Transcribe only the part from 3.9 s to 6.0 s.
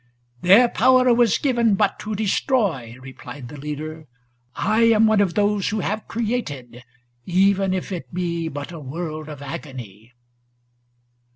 ŌĆö' I Am one of those who